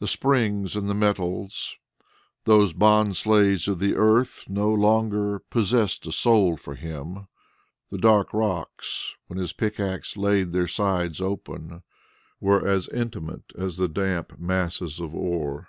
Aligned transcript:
The 0.00 0.06
springs 0.06 0.76
and 0.76 0.86
the 0.86 0.92
metals, 0.94 1.78
these 2.44 2.74
bondslaves 2.74 3.68
of 3.68 3.78
the 3.78 3.96
earth, 3.96 4.44
no 4.50 4.68
longer 4.70 5.38
possessed 5.38 6.06
a 6.06 6.12
soul 6.12 6.58
for 6.58 6.74
him. 6.74 7.26
The 7.90 7.96
dark 7.96 8.34
rocks, 8.34 9.14
when 9.28 9.38
his 9.38 9.54
pickaxe 9.54 10.18
laid 10.18 10.52
their 10.52 10.68
sides 10.68 11.22
open, 11.22 11.82
were 12.38 12.68
as 12.68 12.86
inanimate 12.88 13.54
as 13.56 13.78
the 13.78 13.88
damp 13.88 14.38
masses 14.38 15.00
of 15.00 15.14
ore. 15.14 15.68